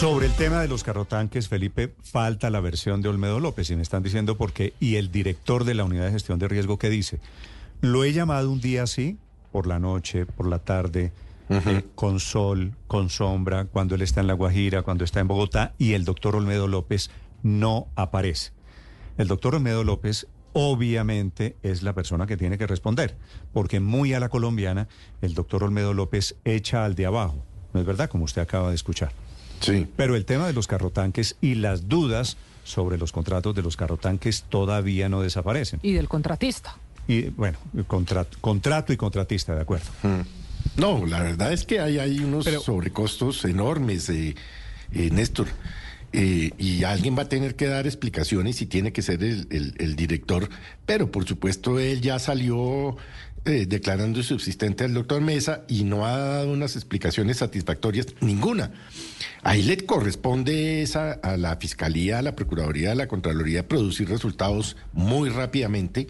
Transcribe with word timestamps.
Sobre 0.00 0.24
el 0.24 0.32
tema 0.32 0.62
de 0.62 0.68
los 0.68 0.82
carrotanques, 0.82 1.48
Felipe, 1.48 1.94
falta 2.02 2.48
la 2.48 2.60
versión 2.60 3.02
de 3.02 3.10
Olmedo 3.10 3.38
López 3.38 3.68
y 3.68 3.76
me 3.76 3.82
están 3.82 4.02
diciendo 4.02 4.38
por 4.38 4.54
qué. 4.54 4.72
Y 4.80 4.96
el 4.96 5.12
director 5.12 5.64
de 5.64 5.74
la 5.74 5.84
unidad 5.84 6.06
de 6.06 6.12
gestión 6.12 6.38
de 6.38 6.48
riesgo 6.48 6.78
que 6.78 6.88
dice, 6.88 7.20
lo 7.82 8.02
he 8.02 8.14
llamado 8.14 8.50
un 8.50 8.62
día 8.62 8.84
así, 8.84 9.18
por 9.52 9.66
la 9.66 9.78
noche, 9.78 10.24
por 10.24 10.46
la 10.46 10.58
tarde, 10.60 11.12
eh, 11.50 11.84
con 11.94 12.18
sol, 12.18 12.72
con 12.86 13.10
sombra, 13.10 13.66
cuando 13.66 13.94
él 13.94 14.00
está 14.00 14.22
en 14.22 14.28
La 14.28 14.32
Guajira, 14.32 14.80
cuando 14.80 15.04
está 15.04 15.20
en 15.20 15.28
Bogotá, 15.28 15.74
y 15.76 15.92
el 15.92 16.06
doctor 16.06 16.34
Olmedo 16.34 16.66
López 16.66 17.10
no 17.42 17.88
aparece. 17.94 18.52
El 19.18 19.28
doctor 19.28 19.54
Olmedo 19.54 19.84
López 19.84 20.28
obviamente 20.54 21.56
es 21.62 21.82
la 21.82 21.92
persona 21.92 22.26
que 22.26 22.38
tiene 22.38 22.56
que 22.56 22.66
responder, 22.66 23.18
porque 23.52 23.80
muy 23.80 24.14
a 24.14 24.20
la 24.20 24.30
colombiana, 24.30 24.88
el 25.20 25.34
doctor 25.34 25.62
Olmedo 25.62 25.92
López 25.92 26.36
echa 26.46 26.86
al 26.86 26.94
de 26.94 27.04
abajo. 27.04 27.44
¿No 27.74 27.80
es 27.80 27.86
verdad? 27.86 28.08
Como 28.08 28.24
usted 28.24 28.40
acaba 28.40 28.70
de 28.70 28.76
escuchar. 28.76 29.12
Sí. 29.60 29.86
Pero 29.96 30.16
el 30.16 30.24
tema 30.24 30.46
de 30.46 30.52
los 30.52 30.66
carrotanques 30.66 31.36
y 31.40 31.54
las 31.56 31.88
dudas 31.88 32.36
sobre 32.64 32.98
los 32.98 33.12
contratos 33.12 33.54
de 33.54 33.62
los 33.62 33.76
carrotanques 33.76 34.44
todavía 34.48 35.08
no 35.08 35.20
desaparecen. 35.22 35.80
Y 35.82 35.92
del 35.92 36.08
contratista. 36.08 36.76
Y 37.08 37.22
bueno, 37.30 37.58
contrato, 37.86 38.38
contrato 38.40 38.92
y 38.92 38.96
contratista, 38.96 39.54
de 39.54 39.62
acuerdo. 39.62 39.88
No, 40.76 41.04
la 41.06 41.22
verdad 41.22 41.52
es 41.52 41.64
que 41.64 41.80
hay, 41.80 41.98
hay 41.98 42.20
unos 42.20 42.44
sobrecostos 42.44 43.44
enormes, 43.44 44.08
eh, 44.10 44.34
eh, 44.92 45.10
Néstor. 45.10 45.48
Eh, 46.12 46.50
y 46.58 46.82
alguien 46.82 47.16
va 47.16 47.22
a 47.22 47.28
tener 47.28 47.54
que 47.54 47.66
dar 47.66 47.86
explicaciones 47.86 48.60
y 48.62 48.66
tiene 48.66 48.92
que 48.92 49.00
ser 49.00 49.22
el, 49.22 49.46
el- 49.50 49.74
el 49.78 49.94
director, 49.94 50.48
pero 50.84 51.10
por 51.12 51.24
supuesto 51.24 51.78
él 51.78 52.00
ya 52.00 52.18
salió 52.18 52.96
eh, 53.44 53.66
declarando 53.66 54.22
subsistente 54.22 54.84
al 54.84 54.94
doctor 54.94 55.20
Mesa 55.22 55.62
y 55.68 55.84
no 55.84 56.06
ha 56.06 56.16
dado 56.18 56.52
unas 56.52 56.76
explicaciones 56.76 57.38
satisfactorias, 57.38 58.06
ninguna. 58.20 58.72
Ahí 59.42 59.62
le 59.62 59.78
corresponde 59.78 60.82
esa, 60.82 61.12
a 61.12 61.36
la 61.36 61.56
Fiscalía, 61.56 62.18
a 62.18 62.22
la 62.22 62.36
Procuraduría, 62.36 62.92
a 62.92 62.94
la 62.94 63.08
Contraloría 63.08 63.66
producir 63.66 64.08
resultados 64.08 64.76
muy 64.92 65.30
rápidamente, 65.30 66.06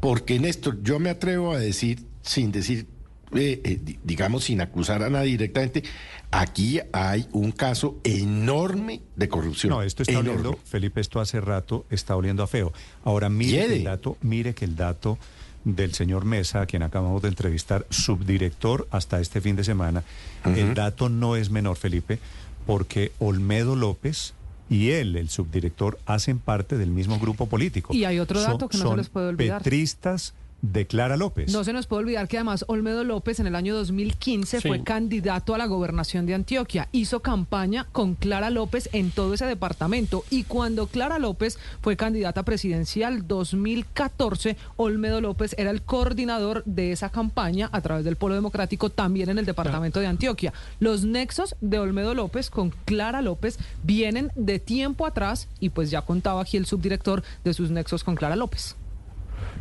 porque 0.00 0.38
Néstor, 0.38 0.82
yo 0.82 0.98
me 0.98 1.10
atrevo 1.10 1.52
a 1.52 1.58
decir, 1.58 2.04
sin 2.22 2.52
decir 2.52 2.86
eh, 3.34 3.60
eh, 3.64 3.78
di- 3.84 3.98
digamos, 4.02 4.44
sin 4.44 4.60
acusar 4.60 5.02
a 5.04 5.10
nadie 5.10 5.32
directamente, 5.32 5.84
aquí 6.32 6.80
hay 6.92 7.26
un 7.32 7.52
caso 7.52 8.00
enorme 8.02 9.02
de 9.16 9.28
corrupción. 9.28 9.70
No, 9.70 9.82
esto 9.82 10.02
está 10.02 10.12
Enorme. 10.14 10.30
oliendo, 10.32 10.58
Felipe, 10.64 11.00
esto 11.00 11.20
hace 11.20 11.40
rato 11.40 11.86
está 11.90 12.16
oliendo 12.16 12.42
a 12.42 12.46
feo. 12.48 12.72
Ahora 13.04 13.28
mire 13.28 13.66
que 13.66 13.76
el 13.76 13.84
dato, 13.84 14.16
mire 14.22 14.54
que 14.54 14.64
el 14.64 14.74
dato 14.76 15.18
del 15.64 15.94
señor 15.94 16.24
Mesa, 16.24 16.62
a 16.62 16.66
quien 16.66 16.82
acabamos 16.82 17.22
de 17.22 17.28
entrevistar, 17.28 17.86
subdirector 17.90 18.88
hasta 18.90 19.20
este 19.20 19.40
fin 19.40 19.56
de 19.56 19.64
semana, 19.64 20.04
el 20.44 20.74
dato 20.74 21.08
no 21.08 21.36
es 21.36 21.50
menor, 21.50 21.76
Felipe, 21.76 22.18
porque 22.66 23.12
Olmedo 23.18 23.76
López 23.76 24.34
y 24.68 24.90
él, 24.90 25.16
el 25.16 25.28
subdirector, 25.28 25.98
hacen 26.06 26.38
parte 26.38 26.78
del 26.78 26.90
mismo 26.90 27.18
grupo 27.18 27.46
político. 27.46 27.92
Y 27.92 28.04
hay 28.04 28.20
otro 28.20 28.40
dato 28.40 28.68
que 28.68 28.78
no 28.78 28.90
se 28.90 28.96
les 28.96 29.08
puede 29.08 29.28
olvidar. 29.28 29.62
Petristas 29.62 30.34
de 30.62 30.86
Clara 30.86 31.16
López. 31.16 31.52
No 31.52 31.64
se 31.64 31.72
nos 31.72 31.86
puede 31.86 32.02
olvidar 32.02 32.28
que 32.28 32.36
además 32.36 32.64
Olmedo 32.68 33.04
López 33.04 33.40
en 33.40 33.46
el 33.46 33.54
año 33.54 33.74
2015 33.74 34.60
fue 34.60 34.82
candidato 34.82 35.54
a 35.54 35.58
la 35.58 35.66
gobernación 35.66 36.26
de 36.26 36.34
Antioquia. 36.34 36.88
Hizo 36.92 37.20
campaña 37.20 37.86
con 37.92 38.14
Clara 38.14 38.50
López 38.50 38.88
en 38.92 39.10
todo 39.10 39.34
ese 39.34 39.46
departamento. 39.46 40.24
Y 40.30 40.44
cuando 40.44 40.86
Clara 40.86 41.18
López 41.18 41.58
fue 41.80 41.96
candidata 41.96 42.42
presidencial 42.42 43.26
2014, 43.26 44.56
Olmedo 44.76 45.20
López 45.20 45.54
era 45.58 45.70
el 45.70 45.82
coordinador 45.82 46.62
de 46.64 46.92
esa 46.92 47.10
campaña 47.10 47.68
a 47.72 47.80
través 47.80 48.04
del 48.04 48.16
Polo 48.16 48.34
Democrático 48.34 48.90
también 48.90 49.30
en 49.30 49.38
el 49.38 49.46
departamento 49.46 50.00
de 50.00 50.06
Antioquia. 50.06 50.52
Los 50.78 51.04
nexos 51.04 51.56
de 51.60 51.78
Olmedo 51.78 52.14
López 52.14 52.50
con 52.50 52.70
Clara 52.84 53.22
López 53.22 53.58
vienen 53.82 54.30
de 54.34 54.58
tiempo 54.58 55.06
atrás 55.06 55.48
y 55.58 55.70
pues 55.70 55.90
ya 55.90 56.02
contaba 56.02 56.42
aquí 56.42 56.56
el 56.56 56.66
subdirector 56.66 57.22
de 57.44 57.54
sus 57.54 57.70
nexos 57.70 58.04
con 58.04 58.14
Clara 58.16 58.36
López. 58.36 58.76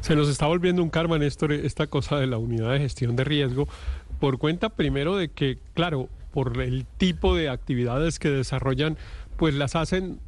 Se 0.02 0.16
nos 0.16 0.30
está 0.30 0.48
volviendo 0.48 0.82
un 0.84 0.90
karma, 0.90 1.18
Néstor, 1.18 1.52
esta 1.54 1.88
cosa 1.88 2.18
de 2.20 2.28
la 2.28 2.38
unidad 2.38 2.72
de 2.74 2.80
gestión 2.80 3.16
de 3.16 3.24
riesgo, 3.24 3.68
por 4.20 4.38
cuenta 4.38 4.70
primero 4.70 5.16
de 5.16 5.30
que, 5.30 5.60
claro, 5.74 6.10
por 6.32 6.62
el 6.62 6.86
tipo 6.98 7.36
de 7.36 7.50
actividades 7.50 8.20
que 8.20 8.30
desarrollan, 8.30 8.98
pues 9.38 9.54
las 9.56 9.76
hacen 9.76 10.20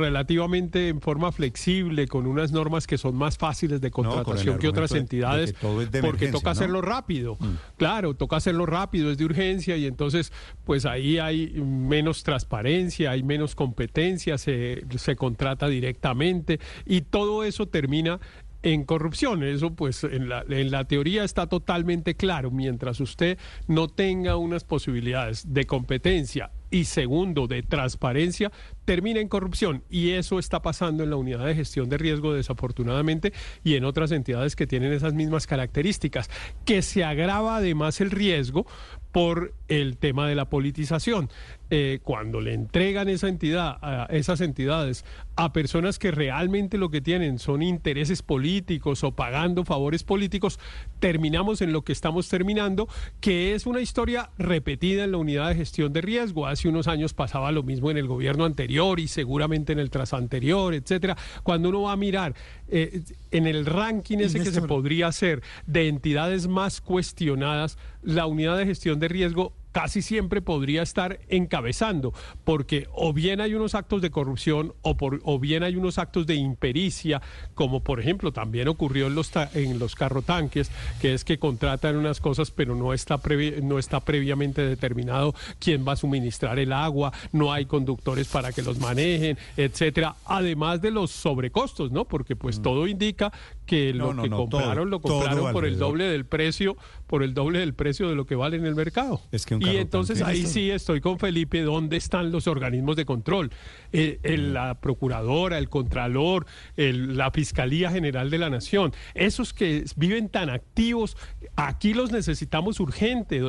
relativamente 0.00 0.88
en 0.88 1.00
forma 1.00 1.32
flexible, 1.32 2.06
con 2.06 2.26
unas 2.26 2.52
normas 2.52 2.86
que 2.86 2.98
son 2.98 3.16
más 3.16 3.36
fáciles 3.36 3.80
de 3.80 3.90
contratación 3.90 4.58
que 4.58 4.68
otras 4.68 4.92
argumento 4.92 4.94
de- 4.94 4.98
de 5.40 5.44
entidades, 5.48 5.52
que 5.90 6.00
porque 6.02 6.28
toca 6.28 6.46
¿no? 6.46 6.50
hacerlo 6.52 6.82
rápido. 6.82 7.36
Claro, 7.76 8.14
toca 8.14 8.36
hacerlo 8.36 8.66
rápido, 8.66 9.10
es 9.10 9.18
de 9.18 9.24
urgencia 9.24 9.76
y 9.76 9.86
entonces 9.86 10.32
pues 10.64 10.86
ahí 10.86 11.18
hay 11.18 11.48
menos 11.60 12.22
transparencia, 12.22 13.10
hay 13.10 13.22
menos 13.22 13.54
competencia, 13.54 14.38
se, 14.38 14.84
se 14.96 15.16
contrata 15.16 15.66
directamente 15.68 16.60
y 16.84 17.00
todo 17.02 17.42
eso 17.44 17.66
termina 17.66 18.20
en 18.66 18.84
corrupción. 18.84 19.44
Eso 19.44 19.74
pues 19.74 20.02
en 20.02 20.28
la, 20.28 20.44
en 20.48 20.72
la 20.72 20.84
teoría 20.84 21.22
está 21.22 21.46
totalmente 21.46 22.16
claro. 22.16 22.50
Mientras 22.50 23.00
usted 23.00 23.38
no 23.68 23.86
tenga 23.86 24.36
unas 24.36 24.64
posibilidades 24.64 25.54
de 25.54 25.66
competencia 25.66 26.50
y 26.68 26.84
segundo 26.84 27.46
de 27.46 27.62
transparencia, 27.62 28.50
termina 28.84 29.20
en 29.20 29.28
corrupción. 29.28 29.84
Y 29.88 30.10
eso 30.10 30.40
está 30.40 30.62
pasando 30.62 31.04
en 31.04 31.10
la 31.10 31.16
unidad 31.16 31.46
de 31.46 31.54
gestión 31.54 31.88
de 31.88 31.96
riesgo 31.96 32.34
desafortunadamente 32.34 33.32
y 33.62 33.76
en 33.76 33.84
otras 33.84 34.10
entidades 34.10 34.56
que 34.56 34.66
tienen 34.66 34.92
esas 34.92 35.14
mismas 35.14 35.46
características, 35.46 36.28
que 36.64 36.82
se 36.82 37.04
agrava 37.04 37.58
además 37.58 38.00
el 38.00 38.10
riesgo 38.10 38.66
por 39.12 39.54
el 39.68 39.96
tema 39.96 40.28
de 40.28 40.34
la 40.34 40.48
politización. 40.48 41.28
Eh, 41.68 41.98
cuando 42.04 42.40
le 42.40 42.54
entregan 42.54 43.08
esa 43.08 43.26
entidad, 43.26 43.78
a 43.82 44.06
esas 44.10 44.40
entidades, 44.40 45.04
a 45.34 45.52
personas 45.52 45.98
que 45.98 46.12
realmente 46.12 46.78
lo 46.78 46.90
que 46.90 47.00
tienen 47.00 47.40
son 47.40 47.60
intereses 47.60 48.22
políticos 48.22 49.02
o 49.02 49.16
pagando 49.16 49.64
favores 49.64 50.04
políticos, 50.04 50.60
terminamos 51.00 51.62
en 51.62 51.72
lo 51.72 51.82
que 51.82 51.92
estamos 51.92 52.28
terminando, 52.28 52.88
que 53.20 53.54
es 53.54 53.66
una 53.66 53.80
historia 53.80 54.30
repetida 54.38 55.02
en 55.02 55.10
la 55.10 55.18
unidad 55.18 55.48
de 55.48 55.56
gestión 55.56 55.92
de 55.92 56.02
riesgo. 56.02 56.46
Hace 56.46 56.68
unos 56.68 56.86
años 56.86 57.14
pasaba 57.14 57.50
lo 57.50 57.64
mismo 57.64 57.90
en 57.90 57.96
el 57.96 58.06
gobierno 58.06 58.44
anterior 58.44 59.00
y 59.00 59.08
seguramente 59.08 59.72
en 59.72 59.80
el 59.80 59.90
trasanterior, 59.90 60.72
etcétera. 60.72 61.16
Cuando 61.42 61.70
uno 61.70 61.82
va 61.82 61.92
a 61.92 61.96
mirar 61.96 62.36
eh, 62.68 63.02
en 63.32 63.48
el 63.48 63.66
ranking 63.66 64.18
ese 64.18 64.38
que 64.38 64.52
se 64.52 64.62
podría 64.62 65.08
hacer 65.08 65.42
de 65.66 65.88
entidades 65.88 66.46
más 66.46 66.80
cuestionadas, 66.80 67.76
la 68.02 68.26
unidad 68.26 68.56
de 68.56 68.66
gestión 68.66 69.00
de 69.00 69.08
riesgo 69.08 69.52
casi 69.76 70.00
siempre 70.00 70.40
podría 70.40 70.80
estar 70.82 71.20
encabezando, 71.28 72.14
porque 72.44 72.88
o 72.94 73.12
bien 73.12 73.42
hay 73.42 73.52
unos 73.54 73.74
actos 73.74 74.00
de 74.00 74.08
corrupción 74.10 74.72
o, 74.80 74.96
por, 74.96 75.20
o 75.22 75.38
bien 75.38 75.62
hay 75.62 75.76
unos 75.76 75.98
actos 75.98 76.26
de 76.26 76.34
impericia, 76.34 77.20
como 77.54 77.80
por 77.80 78.00
ejemplo 78.00 78.32
también 78.32 78.68
ocurrió 78.68 79.08
en 79.08 79.14
los, 79.14 79.30
en 79.52 79.78
los 79.78 79.94
carrotanques, 79.94 80.70
que 81.02 81.12
es 81.12 81.24
que 81.24 81.38
contratan 81.38 81.96
unas 81.98 82.22
cosas 82.22 82.50
pero 82.50 82.74
no 82.74 82.94
está, 82.94 83.20
previ- 83.20 83.60
no 83.62 83.78
está 83.78 84.00
previamente 84.00 84.62
determinado 84.62 85.34
quién 85.58 85.86
va 85.86 85.92
a 85.92 85.96
suministrar 85.96 86.58
el 86.58 86.72
agua, 86.72 87.12
no 87.32 87.52
hay 87.52 87.66
conductores 87.66 88.28
para 88.28 88.52
que 88.52 88.62
los 88.62 88.78
manejen, 88.78 89.36
etcétera, 89.58 90.16
además 90.24 90.80
de 90.80 90.90
los 90.90 91.10
sobrecostos, 91.10 91.92
¿no? 91.92 92.06
Porque 92.06 92.34
pues 92.34 92.62
todo 92.62 92.86
indica 92.86 93.30
que 93.66 93.92
No, 93.92 94.06
lo 94.06 94.14
no, 94.14 94.22
que 94.22 94.28
no, 94.30 94.36
todo, 94.36 94.48
compraron 94.60 94.90
lo 94.90 95.00
compraron 95.00 95.52
por 95.52 95.66
el 95.66 95.78
doble 95.78 96.04
del 96.04 96.24
precio, 96.24 96.76
por 97.06 97.22
el 97.22 97.34
doble 97.34 97.58
del 97.58 97.74
precio 97.74 98.08
de 98.08 98.14
lo 98.14 98.24
que 98.24 98.34
vale 98.36 98.56
en 98.56 98.64
el 98.64 98.74
mercado. 98.74 99.20
Es 99.32 99.44
que 99.44 99.56
un 99.56 99.62
y 99.62 99.76
entonces 99.76 100.22
ahí 100.22 100.46
sí 100.46 100.70
estoy 100.70 101.00
con 101.00 101.18
Felipe, 101.18 101.60
¿dónde 101.62 101.96
están 101.96 102.30
los 102.32 102.46
organismos 102.46 102.96
de 102.96 103.04
control? 103.04 103.50
Eh, 103.92 104.18
el- 104.22 104.54
la 104.54 104.80
procuradora, 104.80 105.58
el 105.58 105.68
contralor, 105.68 106.46
el- 106.76 107.16
la 107.16 107.30
Fiscalía 107.30 107.90
General 107.90 108.30
de 108.30 108.38
la 108.38 108.48
Nación, 108.50 108.92
esos 109.14 109.52
que 109.52 109.84
viven 109.96 110.28
tan 110.28 110.48
activos, 110.50 111.16
aquí 111.56 111.92
los 111.94 112.12
necesitamos 112.12 112.80
urgente, 112.80 113.40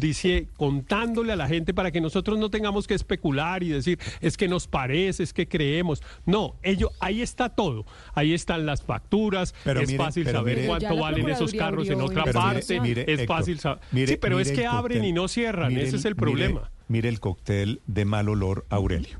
dice, 0.00 0.48
contándole 0.56 1.32
a 1.32 1.36
la 1.36 1.48
gente 1.48 1.74
para 1.74 1.90
que 1.90 2.00
nosotros 2.00 2.38
no 2.38 2.50
tengamos 2.50 2.86
que 2.86 2.94
especular 2.94 3.62
y 3.62 3.68
decir, 3.68 3.98
es 4.20 4.36
que 4.36 4.48
nos 4.48 4.66
parece, 4.66 5.22
es 5.22 5.32
que 5.32 5.46
creemos. 5.48 6.02
No, 6.24 6.56
ello, 6.62 6.90
ahí 7.00 7.22
está 7.22 7.50
todo, 7.50 7.84
ahí 8.14 8.32
están 8.32 8.66
las 8.66 8.82
facturas, 8.82 9.54
Pero 9.66 9.80
es 9.80 9.88
mire, 9.88 9.98
fácil 10.04 10.24
pero 10.24 10.38
saber 10.38 10.56
mire- 10.56 10.66
cuánto 10.68 10.96
valen 10.96 11.28
esos 11.28 11.52
carros 11.52 11.88
en 11.88 12.00
otra 12.00 12.24
parte, 12.24 12.80
mire, 12.80 13.02
es 13.02 13.20
Héctor, 13.20 13.36
fácil 13.38 13.58
saber. 13.60 13.80
mire- 13.92 14.12
sí, 14.12 14.18
pero 14.20 14.40
es 14.40 14.50
que 14.52 14.66
abren 14.66 14.98
cóctel, 14.98 15.04
y 15.10 15.12
no 15.12 15.28
cierran, 15.28 15.68
mire 15.74 15.86
ese 15.86 15.96
es 15.96 16.04
el 16.04 16.16
problema. 16.16 16.70
Mire, 16.88 17.08
el 17.08 17.20
cóctel 17.20 17.80
de 17.86 18.04
mal 18.04 18.28
olor 18.28 18.64
Aurelio. 18.70 19.18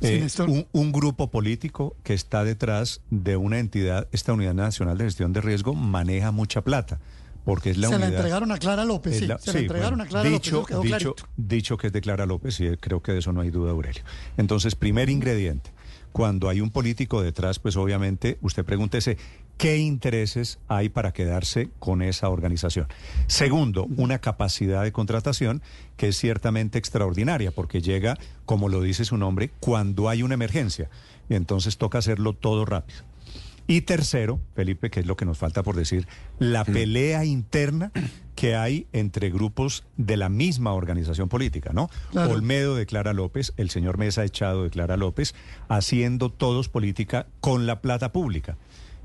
Eh, 0.00 0.26
un, 0.48 0.66
un 0.72 0.90
grupo 0.92 1.30
político 1.30 1.94
que 2.02 2.12
está 2.14 2.42
detrás 2.42 3.02
de 3.10 3.36
una 3.36 3.60
entidad, 3.60 4.08
esta 4.10 4.32
Unidad 4.32 4.54
Nacional 4.54 4.98
de 4.98 5.04
Gestión 5.04 5.32
de 5.32 5.40
Riesgo, 5.40 5.74
maneja 5.74 6.32
mucha 6.32 6.62
plata, 6.62 6.98
porque 7.44 7.70
es 7.70 7.76
la 7.78 7.86
se 7.88 7.94
unidad... 7.94 8.10
la 8.10 8.16
entregaron 8.16 8.50
a 8.50 8.58
Clara 8.58 8.84
López, 8.84 9.16
sí. 9.18 9.26
la- 9.28 9.38
se 9.38 9.44
sí, 9.50 9.52
la 9.52 9.60
entregaron 9.60 9.98
bueno, 9.98 10.04
a 10.04 10.06
Clara 10.08 10.28
dicho, 10.28 10.56
López, 10.56 10.68
quedó 10.68 10.82
dicho, 10.82 11.14
dicho 11.36 11.76
que 11.76 11.86
es 11.86 11.92
de 11.92 12.00
Clara 12.00 12.26
López, 12.26 12.58
y 12.58 12.76
creo 12.78 13.00
que 13.00 13.12
de 13.12 13.20
eso 13.20 13.32
no 13.32 13.42
hay 13.42 13.50
duda, 13.50 13.70
Aurelio. 13.70 14.02
Entonces, 14.36 14.74
primer 14.74 15.08
ingrediente, 15.08 15.70
cuando 16.12 16.48
hay 16.48 16.60
un 16.60 16.70
político 16.70 17.22
detrás, 17.22 17.58
pues 17.58 17.76
obviamente 17.76 18.38
usted 18.42 18.64
pregúntese 18.64 19.16
qué 19.56 19.78
intereses 19.78 20.58
hay 20.68 20.88
para 20.88 21.12
quedarse 21.12 21.70
con 21.78 22.02
esa 22.02 22.28
organización. 22.28 22.86
Segundo, 23.26 23.86
una 23.96 24.18
capacidad 24.18 24.82
de 24.82 24.92
contratación 24.92 25.62
que 25.96 26.08
es 26.08 26.18
ciertamente 26.18 26.78
extraordinaria 26.78 27.50
porque 27.50 27.80
llega, 27.80 28.18
como 28.44 28.68
lo 28.68 28.80
dice 28.80 29.04
su 29.04 29.16
nombre, 29.16 29.50
cuando 29.60 30.08
hay 30.08 30.22
una 30.22 30.34
emergencia 30.34 30.90
y 31.28 31.34
entonces 31.34 31.78
toca 31.78 31.98
hacerlo 31.98 32.32
todo 32.32 32.64
rápido. 32.64 33.11
Y 33.72 33.80
tercero, 33.80 34.38
Felipe, 34.54 34.90
que 34.90 35.00
es 35.00 35.06
lo 35.06 35.16
que 35.16 35.24
nos 35.24 35.38
falta 35.38 35.62
por 35.62 35.76
decir, 35.76 36.06
la 36.38 36.62
pelea 36.62 37.24
interna 37.24 37.90
que 38.34 38.54
hay 38.54 38.86
entre 38.92 39.30
grupos 39.30 39.84
de 39.96 40.18
la 40.18 40.28
misma 40.28 40.74
organización 40.74 41.30
política, 41.30 41.70
¿no? 41.72 41.88
Claro. 42.10 42.32
Olmedo 42.32 42.76
de 42.76 42.84
Clara 42.84 43.14
López, 43.14 43.54
el 43.56 43.70
señor 43.70 43.96
Mesa 43.96 44.26
Echado 44.26 44.64
de 44.64 44.68
Clara 44.68 44.98
López, 44.98 45.34
haciendo 45.70 46.28
todos 46.28 46.68
política 46.68 47.28
con 47.40 47.66
la 47.66 47.80
plata 47.80 48.12
pública. 48.12 48.58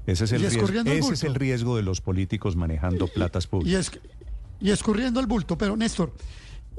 Ese 0.06 0.26
es 0.26 0.34
el, 0.34 0.42
Y 0.42 0.50
riesgo, 0.50 0.82
ese 0.84 1.14
es 1.14 1.24
el 1.24 1.36
riesgo 1.36 1.78
de 1.78 1.84
los 1.84 2.02
políticos 2.02 2.58
manejando 2.58 3.08
platas 3.08 3.46
Y, 3.46 3.48
públicas. 3.48 3.92
es, 3.94 4.00
y 4.60 4.72
escurriendo 4.72 5.22
el 5.22 5.28
bulto. 5.28 5.58
Pero 5.58 5.78
Néstor, 5.78 6.12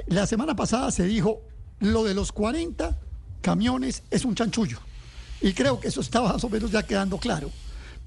la 0.09 0.27
semana 0.27 0.55
pasada 0.55 0.91
se 0.91 1.07
dijo 1.07 1.41
lo 1.81 2.05
de 2.05 2.13
los 2.13 2.33
40 2.33 3.01
camiones 3.41 4.03
es 4.11 4.27
un 4.27 4.35
chanchullo. 4.35 4.79
Y 5.41 5.55
creo 5.55 5.81
que 5.81 5.89
eso 5.89 6.03
está 6.03 6.21
más 6.21 6.45
o 6.45 6.51
menos 6.51 6.71
ya 6.71 6.83
quedando 6.83 7.17
claro. 7.17 7.51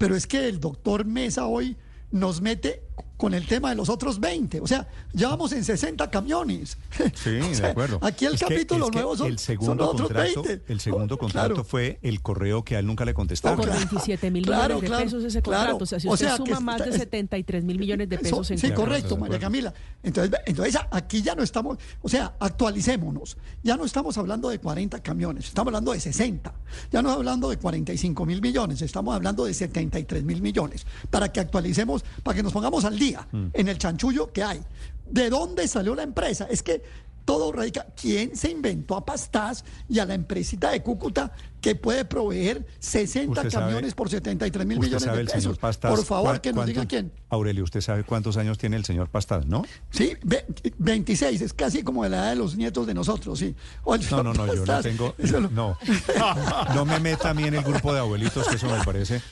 Pero 0.02 0.16
es 0.16 0.26
que 0.26 0.48
el 0.48 0.58
doctor 0.58 1.04
Mesa 1.04 1.46
hoy 1.46 1.76
nos 2.10 2.40
mete 2.40 2.82
con 3.16 3.34
el 3.34 3.46
tema 3.46 3.70
de 3.70 3.76
los 3.76 3.88
otros 3.88 4.18
20. 4.18 4.60
O 4.60 4.66
sea, 4.66 4.88
ya 5.12 5.28
vamos 5.28 5.52
en 5.52 5.62
60 5.62 6.10
camiones. 6.10 6.76
Sí, 7.14 7.38
O 7.52 7.56
de 7.56 7.66
acuerdo. 7.68 7.98
Aquí 8.02 8.26
el 8.26 8.34
Es 8.34 8.40
capítulo 8.40 8.88
que 8.88 8.96
nuevo 8.98 9.16
son, 9.16 9.28
el 9.28 9.38
son 9.38 9.76
los 9.78 9.88
otros 9.90 10.08
contrato, 10.08 10.42
20. 10.42 10.72
El 10.72 10.80
segundo 10.80 11.14
Oh, 11.14 11.18
contrato 11.18 11.48
claro. 11.54 11.64
fue 11.64 12.00
el 12.02 12.20
correo 12.20 12.64
que 12.64 12.74
a 12.74 12.80
él 12.80 12.86
nunca 12.86 13.04
le 13.04 13.14
contestaron. 13.14 13.58
Por 13.58 13.66
claro. 13.66 13.78
27 13.80 14.30
mil 14.32 14.44
Claro, 14.44 14.62
millones 14.74 14.80
de 14.82 14.86
claro, 14.88 15.04
pesos 15.04 15.24
ese 15.24 15.40
claro. 15.40 15.60
contrato. 15.78 15.84
O 15.84 15.86
sea, 15.86 16.00
si 16.00 16.08
O 16.08 16.16
sea, 16.16 16.36
suma 16.36 16.58
más 16.58 16.78
de 16.80 16.86
está- 16.86 16.98
73 16.98 17.62
mil 17.64 17.78
millones 17.78 18.08
de 18.08 18.16
Eso, 18.16 18.22
pesos 18.24 18.50
en 18.50 18.58
sí, 18.58 18.66
acuerdo, 18.66 18.84
correcto, 18.84 19.16
María. 19.16 19.38
Camila. 19.38 19.72
Entonces, 20.02 20.40
entonces 20.46 20.80
aquí 20.90 21.22
ya 21.22 21.36
no 21.36 21.44
estamos, 21.44 21.78
o 22.02 22.08
sea, 22.08 22.34
actualicémonos. 22.40 23.36
Ya 23.62 23.76
no 23.76 23.84
estamos 23.84 24.18
hablando 24.18 24.48
de 24.48 24.58
40 24.58 25.00
camiones, 25.00 25.44
estamos 25.46 25.68
hablando 25.68 25.92
de 25.92 26.00
60. 26.00 26.52
Ya 26.90 27.02
no 27.02 27.08
estamos 27.08 27.16
hablando 27.18 27.50
de 27.50 27.56
45 27.58 28.26
mil 28.26 28.40
millones, 28.40 28.82
estamos 28.82 29.14
hablando 29.14 29.44
de 29.44 29.54
73 29.54 30.24
mil 30.24 30.42
millones. 30.42 30.86
Para 31.10 31.30
que 31.30 31.38
actualicemos, 31.40 32.04
para 32.24 32.36
que 32.36 32.42
nos 32.42 32.52
pongamos 32.52 32.81
al 32.84 32.98
día 32.98 33.26
Mm. 33.32 33.46
en 33.52 33.68
el 33.68 33.78
chanchullo 33.78 34.32
que 34.32 34.42
hay. 34.42 34.60
¿De 35.08 35.28
dónde 35.30 35.68
salió 35.68 35.94
la 35.94 36.02
empresa? 36.02 36.46
Es 36.50 36.62
que 36.62 36.82
todo 37.24 37.52
radica. 37.52 37.86
¿Quién 38.00 38.34
se 38.36 38.50
inventó 38.50 38.96
a 38.96 39.04
Pastás 39.04 39.64
y 39.88 39.98
a 39.98 40.04
la 40.06 40.14
empresita 40.14 40.70
de 40.70 40.82
Cúcuta 40.82 41.32
que 41.62 41.74
puede 41.76 42.04
proveer 42.04 42.66
60 42.80 43.30
Usted 43.30 43.50
sabe- 43.50 43.64
camiones 43.66 43.94
por 43.94 44.10
73 44.10 44.66
mil 44.66 44.78
millones 44.80 45.02
sabe 45.04 45.16
de 45.16 45.20
el 45.22 45.26
pesos? 45.28 45.42
señor 45.44 45.58
Pastas. 45.58 45.90
Por 45.94 46.04
favor, 46.04 46.24
¿cuán- 46.32 46.40
que 46.40 46.52
nos 46.52 46.66
diga 46.66 46.84
quién. 46.86 47.12
Aurelio, 47.30 47.64
usted 47.64 47.80
sabe 47.80 48.04
cuántos 48.04 48.36
años 48.36 48.58
tiene 48.58 48.76
el 48.76 48.84
señor 48.84 49.08
Pastas, 49.08 49.46
¿no? 49.46 49.64
Sí, 49.90 50.12
ve- 50.24 50.44
26, 50.78 51.40
es 51.40 51.54
casi 51.54 51.82
como 51.82 52.02
de 52.04 52.10
la 52.10 52.16
edad 52.18 52.30
de 52.30 52.36
los 52.36 52.56
nietos 52.56 52.86
de 52.86 52.94
nosotros, 52.94 53.38
sí. 53.38 53.54
O 53.84 53.96
No, 53.96 54.22
no, 54.22 54.34
no, 54.34 54.46
yo 54.54 54.66
no 54.66 54.80
tengo. 54.82 55.14
eso 55.18 55.40
lo- 55.40 55.48
No. 55.50 55.78
No 56.74 56.84
me 56.84 56.98
meta 57.00 57.30
a 57.30 57.34
mí 57.34 57.44
en 57.44 57.54
el 57.54 57.62
grupo 57.62 57.92
de 57.94 58.00
abuelitos, 58.00 58.46
que 58.48 58.56
eso 58.56 58.66
me 58.68 58.84
parece. 58.84 59.22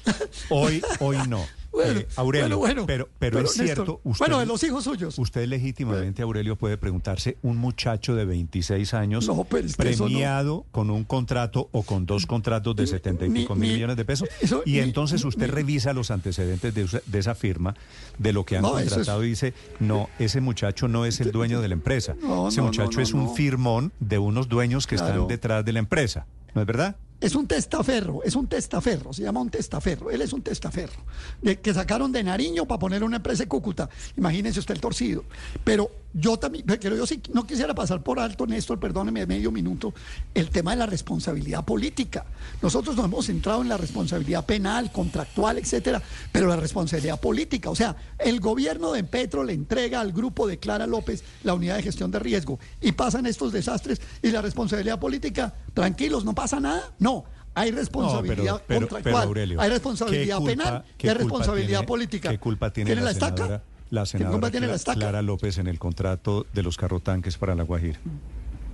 Hoy, 0.49 0.83
hoy 1.01 1.19
no. 1.29 1.45
Bueno, 1.73 2.01
Eh, 2.01 2.09
Aurelio, 2.17 2.59
bueno, 2.59 2.83
bueno. 2.83 2.87
pero, 2.87 3.09
pero, 3.21 3.39
es 3.39 3.57
Néstor, 3.57 3.65
cierto. 3.65 4.01
Usted, 4.03 4.19
bueno, 4.27 4.41
de 4.41 4.47
los 4.47 4.61
hijos 4.65 4.83
suyos. 4.83 5.17
Usted 5.21 5.47
legítimamente, 5.47 6.21
Aurelio, 6.23 6.57
puede 6.57 6.77
preguntarse, 6.77 7.39
un 7.43 7.59
muchacho 7.59 8.17
de 8.17 8.25
26 8.25 8.93
años 8.93 9.29
No, 9.29 9.37
no- 9.37 9.45
premiado 9.45 10.67
con 10.73 10.91
un 10.91 11.05
contrato 11.05 11.69
o 11.71 11.85
con 11.85 12.07
dos 12.07 12.20
contratos 12.27 12.77
de 12.77 12.83
Ni- 12.85 12.89
70 12.89 13.27
y 13.27 13.31
pico 13.31 13.55
ni- 13.55 13.61
mil 13.63 13.73
millones 13.75 13.97
de 13.97 14.05
pesos, 14.05 14.29
eso 14.41 14.63
y 14.65 14.79
entonces 14.79 15.25
usted 15.25 15.51
revisa 15.51 15.93
los 15.93 16.11
antecedentes 16.11 16.75
de, 16.75 16.83
esa- 16.83 17.03
de 17.07 17.19
esa 17.19 17.35
firma, 17.35 17.75
de 18.19 18.33
lo 18.33 18.45
que 18.45 18.57
han 18.57 18.63
No, 18.63 18.79
eso 18.79 18.87
es- 18.89 18.95
contratado 18.95 19.25
y 19.25 19.29
dice, 19.31 19.55
no, 19.81 20.09
ese 20.19 20.41
muchacho 20.41 20.89
no 20.89 21.05
es 21.07 21.21
el 21.21 21.33
dueño 21.33 21.61
de 21.61 21.69
la 21.69 21.75
empresa, 21.75 22.15
No, 22.23 22.49
ese 22.49 22.59
no, 22.61 22.67
muchacho 22.67 23.01
es 23.01 23.13
un 23.13 23.35
firmón 23.35 23.93
de 24.01 24.19
unos 24.19 24.49
dueños 24.49 24.87
que 24.87 24.97
Claro. 24.97 25.13
están 25.15 25.29
detrás 25.29 25.65
de 25.65 25.73
la 25.73 25.79
empresa, 25.79 26.27
¿no 26.55 26.61
es 26.61 26.67
verdad? 26.67 26.97
Es 27.21 27.35
un 27.35 27.47
testaferro, 27.47 28.23
es 28.25 28.35
un 28.35 28.47
testaferro, 28.47 29.13
se 29.13 29.23
llama 29.23 29.41
un 29.43 29.51
testaferro. 29.51 30.11
Él 30.11 30.23
es 30.23 30.33
un 30.33 30.41
testaferro. 30.41 31.03
de- 31.43 31.61
que 31.61 31.75
sacaron 31.75 32.13
de 32.13 32.23
Nariño 32.25 32.65
para 32.67 32.79
poner 32.79 33.05
una 33.05 33.17
empresa 33.17 33.43
en 33.43 33.49
Cúcuta. 33.51 33.91
Imagínense 34.17 34.59
usted 34.59 34.75
el 34.75 34.81
torcido. 34.81 35.25
Pero 35.63 35.91
yo 36.13 36.37
también, 36.39 36.65
pero 36.67 36.97
yo 36.97 37.07
sí 37.07 37.23
no 37.33 37.47
quisiera 37.47 37.75
pasar 37.75 38.03
por 38.03 38.19
alto, 38.19 38.47
Néstor, 38.47 38.81
perdóneme 38.81 39.27
medio 39.27 39.53
minuto, 39.53 39.95
el 40.35 40.51
tema 40.51 40.73
de 40.73 40.79
la 40.79 40.87
responsabilidad 40.87 41.65
política. 41.65 42.25
Nosotros 42.63 42.97
nos 42.97 43.05
hemos 43.07 43.27
centrado 43.27 43.63
en 43.63 43.69
la 43.69 43.77
responsabilidad 43.77 44.45
penal, 44.45 44.91
contractual, 44.91 45.59
etcétera, 45.59 46.03
pero 46.33 46.49
la 46.49 46.57
responsabilidad 46.57 47.21
política. 47.21 47.71
O 47.71 47.77
sea, 47.77 47.95
el 48.19 48.41
gobierno 48.41 48.93
de 48.93 49.05
Petro 49.05 49.45
le 49.45 49.53
entrega 49.53 50.01
al 50.01 50.13
grupo 50.13 50.47
de 50.49 50.59
Clara 50.59 50.87
López 50.87 51.23
la 51.45 51.55
unidad 51.55 51.77
de 51.77 51.83
gestión 51.85 52.11
de 52.11 52.19
riesgo 52.19 52.59
y 52.81 52.93
pasan 52.93 53.27
estos 53.27 53.53
desastres 53.53 54.01
y 54.23 54.31
la 54.31 54.43
responsabilidad 54.43 54.99
política, 54.99 55.55
tranquilos, 55.75 56.25
no 56.25 56.35
pasa 56.35 56.59
nada. 56.59 56.93
No, 56.99 57.25
hay 57.55 57.71
responsabilidad 57.71 58.63
pero- 58.67 58.81
pero 58.81 58.81
contractual, 58.89 59.29
Aurelio, 59.29 59.61
hay 59.61 59.71
responsabilidad 59.71 60.39
¿qué 60.39 60.43
culpa- 60.45 60.65
penal 60.65 60.85
qué 60.99 61.07
y 61.07 61.11
hay 61.11 61.17
responsabilidad 61.17 61.69
tiene- 61.79 61.87
política. 61.87 62.31
¿Qué 62.31 62.39
culpa 62.39 62.73
tiene, 62.73 62.89
¿Tiene 62.89 63.01
la, 63.03 63.05
la 63.07 63.11
estaca? 63.13 63.63
La 63.91 64.03
¿Qué 64.03 64.07
senadora 64.09 64.51
la? 64.51 64.95
Clara 64.95 65.23
López 65.23 65.59
en 65.59 65.67
el 65.67 65.79
contrato 65.79 66.47
de 66.53 66.63
los 66.63 66.77
carrotanques 66.77 67.37
para 67.37 67.55
la 67.55 67.63
Guajira? 67.65 67.99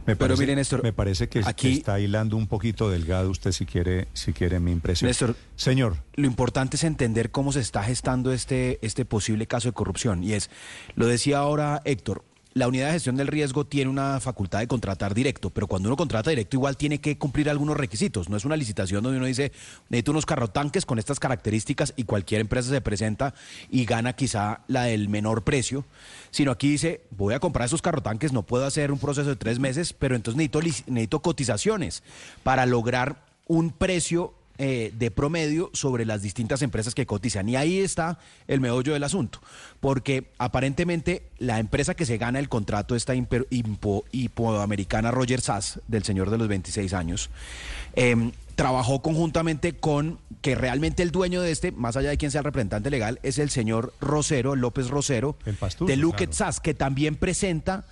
Me 0.07 0.15
Pero 0.15 0.19
parece, 0.29 0.43
mire, 0.43 0.55
Néstor, 0.55 0.83
me 0.85 0.93
parece 0.93 1.29
que, 1.29 1.41
que 1.41 1.49
aquí- 1.49 1.73
está 1.79 1.99
hilando 1.99 2.37
un 2.37 2.47
poquito 2.47 2.89
delgado 2.91 3.29
usted 3.29 3.51
si 3.51 3.67
quiere, 3.67 4.07
si 4.13 4.33
quiere 4.33 4.61
mi 4.61 4.71
impresión. 4.71 5.09
Néstor, 5.09 5.35
Señor, 5.57 5.97
Lo 6.15 6.27
importante 6.27 6.77
es 6.77 6.85
entender 6.85 7.33
cómo 7.33 7.51
se 7.51 7.59
está 7.59 7.83
gestando 7.83 8.33
este, 8.33 8.79
este 8.83 9.05
posible 9.05 9.49
caso 9.49 9.69
de 9.69 9.73
corrupción. 9.73 10.23
Y 10.23 10.35
es, 10.35 10.49
lo 10.95 11.07
decía 11.07 11.39
ahora 11.39 11.83
Héctor, 11.85 12.23
la 12.57 12.69
unidad 12.69 12.87
de 12.87 12.95
gestión 12.95 13.17
del 13.17 13.27
riesgo 13.27 13.67
tiene 13.67 13.91
una 13.91 14.19
facultad 14.19 14.61
de 14.61 14.67
contratar 14.67 15.13
directo, 15.13 15.51
pero 15.51 15.67
cuando 15.67 15.91
uno 15.91 15.97
contrata 15.97 16.31
directo 16.31 16.57
igual 16.57 16.79
tiene 16.79 17.03
que 17.03 17.19
cumplir 17.19 17.51
algunos 17.51 17.77
requisitos. 17.77 18.31
No 18.31 18.37
es 18.39 18.47
una 18.47 18.57
licitación 18.57 19.03
donde 19.03 19.19
uno 19.19 19.27
dice, 19.27 19.53
necesito 19.91 20.13
unos 20.13 20.25
carrotanques 20.25 20.87
con 20.87 20.99
estas 20.99 21.21
características 21.21 21.93
y 21.97 22.05
cualquier 22.05 22.41
empresa 22.41 22.71
se 22.71 22.81
presenta 22.81 23.35
y 23.71 23.85
gana 23.85 24.15
quizá 24.15 24.61
la 24.69 24.85
del 24.85 25.11
menor 25.11 25.45
precio, 25.45 25.85
sino 26.31 26.51
aquí 26.51 26.71
dice, 26.71 27.03
voy 27.11 27.35
a 27.35 27.41
comprar 27.41 27.67
esos 27.67 27.83
carrotanques, 27.83 28.33
no 28.33 28.43
puedo 28.43 28.65
hacer 28.65 28.91
un 28.91 28.99
proceso 28.99 29.29
de 29.29 29.37
tres 29.37 29.59
meses, 29.59 29.93
pero 29.93 30.17
entonces 30.17 30.39
necesito, 30.39 30.63
necesito 30.91 31.21
cotizaciones 31.21 32.03
para 32.43 32.65
lograr 32.65 33.23
un 33.49 33.71
precio 33.71 34.33
eh, 34.59 34.93
de 34.97 35.11
promedio 35.11 35.71
sobre 35.73 36.05
las 36.05 36.23
distintas 36.23 36.63
empresas 36.63 36.95
que 36.95 37.07
cotizan. 37.07 37.49
Y 37.49 37.57
ahí 37.57 37.79
está 37.79 38.19
el 38.49 38.61
meollo 38.61 38.93
del 38.95 39.05
asunto, 39.05 39.41
porque 39.81 40.31
aparentemente 40.39 41.23
la 41.39 41.59
empresa 41.59 41.95
que 41.95 42.07
se 42.07 42.19
gana 42.19 42.39
el 42.39 42.49
contrato, 42.49 42.97
esta 42.97 43.15
imper- 43.15 43.47
impo- 43.51 44.05
hipoamericana 44.13 45.11
Roger 45.11 45.41
Sass, 45.41 45.81
del 45.89 46.05
señor 46.05 46.31
de 46.31 46.39
los 46.39 46.49
26 46.49 46.93
años, 46.95 47.31
em, 47.95 48.33
trabajó 48.55 49.03
conjuntamente 49.03 49.75
con 49.75 50.19
que 50.41 50.55
realmente 50.55 51.03
el 51.03 51.11
dueño 51.11 51.43
de 51.43 51.51
este, 51.51 51.73
más 51.73 51.97
allá 51.97 52.09
de 52.11 52.17
quien 52.17 52.31
sea 52.31 52.39
el 52.41 52.45
representante 52.47 52.89
legal, 52.91 53.21
es 53.23 53.39
el 53.39 53.51
señor 53.51 53.93
Rosero, 54.01 54.57
López 54.57 54.89
Rosero, 54.89 55.37
El 55.45 55.57
de 55.87 55.97
Luquet 55.97 56.31
claro. 56.31 56.53
SAS, 56.53 56.61
que 56.61 56.73
también 56.73 57.17
presenta 57.17 57.85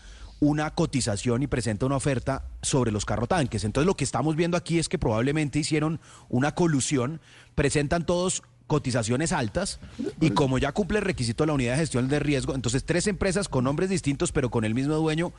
una 0.45 0.75
cotización 0.75 1.43
y 1.43 1.47
presenta 1.47 1.87
una 1.87 1.97
oferta 1.97 2.45
sobre 2.61 2.93
los 2.93 3.07
carrotanques. 3.07 3.65
Entonces 3.65 3.87
lo 3.87 3.97
que 3.97 4.05
estamos 4.05 4.37
viendo 4.37 4.59
aquí 4.59 4.79
es 4.79 4.91
que 4.91 4.99
probablemente 4.99 5.59
hicieron 5.59 6.01
una 6.29 6.55
colusión, 6.55 7.23
presentan 7.55 8.05
todos 8.05 8.43
cotizaciones 8.67 9.33
altas 9.33 9.79
y 10.21 10.31
como 10.31 10.59
ya 10.59 10.73
cumple 10.73 10.99
el 10.99 11.05
requisito 11.05 11.43
de 11.45 11.49
la 11.49 11.53
unidad 11.53 11.73
de 11.75 11.79
gestión 11.81 12.09
de 12.09 12.19
riesgo, 12.19 12.55
entonces 12.55 12.85
tres 12.85 13.07
empresas 13.07 13.49
con 13.49 13.65
nombres 13.65 13.91
distintos 13.91 14.33
pero 14.33 14.51
con 14.51 14.65
el 14.65 14.75
mismo 14.75 14.95
dueño 14.95 15.33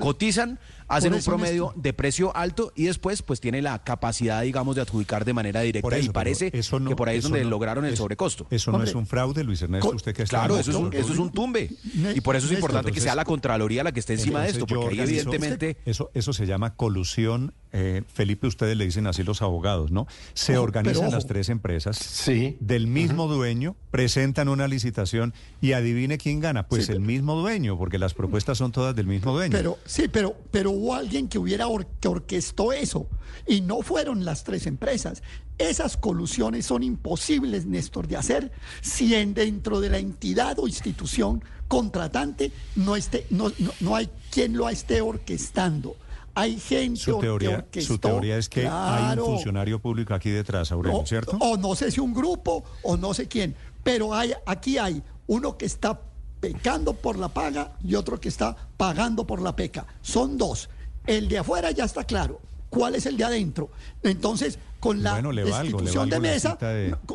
cotizan, 0.00 0.58
hacen 0.88 1.12
un 1.14 1.22
promedio 1.22 1.72
de 1.76 1.92
precio 1.92 2.34
alto 2.36 2.72
y 2.74 2.84
después 2.84 3.22
pues 3.22 3.40
tiene 3.40 3.60
la 3.62 3.82
capacidad 3.84 4.42
digamos 4.42 4.76
de 4.76 4.82
adjudicar 4.82 5.24
de 5.24 5.32
manera 5.34 5.60
directa 5.60 5.96
eso, 5.96 6.06
y 6.06 6.08
parece 6.12 6.50
eso 6.54 6.80
no- 6.80 6.88
que 6.90 6.96
por 6.96 7.08
ahí 7.08 7.18
es 7.18 7.24
donde 7.24 7.44
no- 7.44 7.50
lograron 7.50 7.84
el 7.84 7.92
eso- 7.94 8.04
sobrecosto. 8.04 8.46
Eso 8.50 8.70
no 8.70 8.76
Hombre, 8.78 8.90
es 8.90 8.96
un 8.96 9.06
fraude, 9.06 9.44
Luis 9.44 9.60
Ernesto, 9.62 9.90
usted 9.90 10.14
que 10.14 10.22
está 10.22 10.38
Claro, 10.38 10.54
en 10.54 10.60
eso 10.60 10.70
es, 10.70 10.76
un, 10.76 10.92
eso 10.94 11.12
es 11.12 11.18
un 11.18 11.30
tumbe. 11.30 11.70
Y 12.14 12.20
por 12.22 12.36
eso 12.36 12.46
es 12.46 12.52
importante 12.52 12.92
que 12.92 13.00
sea 13.00 13.14
la 13.14 13.24
Contraloría 13.24 13.84
la 13.84 13.92
que 13.92 14.00
esté 14.00 14.14
encima 14.14 14.42
de 14.42 14.50
esto, 14.50 14.66
porque 14.66 14.88
ahí 14.88 15.00
evidentemente... 15.00 15.76
Eso, 15.84 16.10
eso 16.14 16.32
se 16.32 16.46
llama 16.46 16.74
colusión. 16.76 17.54
Eh, 17.72 18.02
Felipe, 18.12 18.46
ustedes 18.46 18.76
le 18.76 18.84
dicen 18.84 19.06
así 19.06 19.22
los 19.22 19.42
abogados, 19.42 19.90
¿no? 19.90 20.06
Se 20.34 20.54
Ojo, 20.56 20.64
organizan 20.64 21.04
pero 21.06 21.12
las 21.16 21.26
tres 21.26 21.48
empresas 21.48 21.96
Sí. 21.96 22.56
del 22.60 22.86
mismo 22.86 23.26
dueño, 23.28 23.76
presentan 23.90 24.48
una 24.48 24.66
licitación 24.68 25.34
y 25.60 25.72
adivine 25.72 26.18
quién 26.18 26.40
gana. 26.40 26.66
Pues 26.66 26.86
Sí, 26.86 26.92
el 26.92 26.98
pero- 26.98 27.06
mismo 27.06 27.34
dueño, 27.36 27.78
porque 27.78 27.98
las 27.98 28.14
propuestas 28.14 28.58
son 28.58 28.72
todas 28.72 28.94
del 28.96 29.06
mismo 29.06 29.32
dueño. 29.32 29.52
Pero 29.52 29.78
sí, 29.84 30.08
pero, 30.08 30.34
pero 30.50 30.70
hubo 30.72 30.94
alguien 30.94 31.28
que 31.28 31.38
hubiera 31.38 31.66
or- 31.68 31.86
que 32.00 32.08
orquestó 32.08 32.72
eso 32.72 33.06
y 33.46 33.60
no 33.60 33.82
fueron 33.82 34.24
las 34.24 34.44
tres 34.44 34.66
empresas. 34.66 35.22
Esas 35.58 35.96
colusiones 35.96 36.66
son 36.66 36.82
imposibles, 36.82 37.66
Néstor, 37.66 38.08
de 38.08 38.16
hacer 38.16 38.50
si 38.80 39.14
en, 39.14 39.34
dentro 39.34 39.80
de 39.80 39.90
la 39.90 39.98
entidad 39.98 40.58
o 40.58 40.66
institución 40.66 41.44
contratante 41.68 42.50
no, 42.76 42.96
esté, 42.96 43.26
no, 43.30 43.52
no, 43.58 43.70
no 43.80 43.94
hay 43.94 44.08
quien 44.30 44.56
lo 44.56 44.68
esté 44.68 45.00
orquestando. 45.02 45.96
Hay 46.40 46.58
gente 46.58 47.00
su 47.00 47.10
or- 47.12 47.20
que 47.20 47.26
teoría, 47.26 47.50
orquestó. 47.58 47.92
su 47.94 47.98
teoría 47.98 48.36
es 48.38 48.48
que 48.48 48.66
hay 48.66 49.18
un 49.18 49.24
funcionario 49.24 49.78
público 49.80 50.14
aquí 50.14 50.30
detrás, 50.30 50.72
Aurelio, 50.72 51.00
O- 51.00 51.06
¿cierto? 51.06 51.36
O 51.40 51.56
no 51.56 51.74
sé 51.74 51.90
si 51.90 52.00
un 52.00 52.14
grupo 52.14 52.64
o 52.82 52.96
no 52.96 53.12
sé 53.14 53.28
quién, 53.28 53.54
Pero 53.82 54.14
hay, 54.14 54.32
aquí 54.46 54.76
hay 54.78 55.02
uno 55.26 55.56
que 55.56 55.64
está 55.66 55.98
pecando 56.40 56.92
por 56.94 57.18
la 57.18 57.28
paga 57.28 57.72
y 57.82 57.94
otro 57.94 58.20
que 58.20 58.28
está 58.28 58.54
pagando 58.76 59.26
por 59.26 59.40
la 59.40 59.54
peca. 59.56 59.86
Son 60.02 60.36
dos. 60.38 60.68
El 61.06 61.28
de 61.28 61.38
afuera 61.38 61.70
ya 61.70 61.84
está 61.84 62.04
claro. 62.04 62.40
¿Cuál 62.68 62.94
es 62.94 63.06
el 63.06 63.16
de 63.16 63.24
adentro? 63.24 63.70
Entonces, 64.02 64.58
con 64.78 65.02
la 65.02 65.18
institución 65.20 66.08
de 66.10 66.20
mesa, 66.20 66.58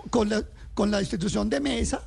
Con, 0.09 0.29
la, 0.29 0.43
con 0.73 0.91
la 0.91 0.99
institución 1.01 1.49
de 1.49 1.59
mesa, 1.59 2.01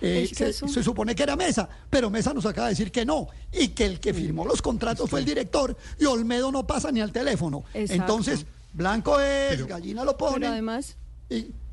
eh, 0.00 0.28
se, 0.32 0.82
supone 0.82 1.14
que 1.14 1.22
era 1.22 1.36
Mesa, 1.36 1.68
pero 1.88 2.10
Mesa 2.10 2.34
nos 2.34 2.46
acaba 2.46 2.68
de 2.68 2.72
decir 2.72 2.92
que 2.92 3.04
no, 3.04 3.28
y 3.52 3.68
que 3.68 3.86
el 3.86 4.00
que 4.00 4.12
firmó 4.12 4.44
los 4.44 4.62
contratos 4.62 5.08
fue 5.08 5.20
el 5.20 5.26
director, 5.26 5.76
y 5.98 6.04
Olmedo 6.04 6.52
no 6.52 6.66
pasa 6.66 6.90
ni 6.92 7.00
al 7.00 7.12
teléfono. 7.12 7.64
Entonces, 7.74 8.46
Blanco 8.72 9.20
es, 9.20 9.66
gallina 9.66 10.04
lo 10.04 10.16
pone. 10.16 10.40
Pero 10.40 10.52
además, 10.52 10.96